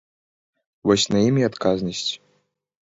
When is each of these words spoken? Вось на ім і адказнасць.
Вось 0.89 1.07
на 1.17 1.23
ім 1.27 1.35
і 1.45 1.47
адказнасць. 1.51 2.05